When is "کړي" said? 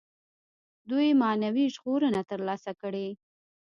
2.81-3.07